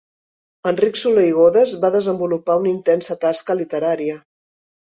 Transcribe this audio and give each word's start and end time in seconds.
Enric 0.71 0.97
Soler 1.01 1.25
i 1.31 1.35
Godes 1.41 1.75
va 1.85 1.93
desenvolupar 1.97 2.57
una 2.63 2.73
intensa 2.73 3.21
tasca 3.29 3.59
literària. 3.63 4.21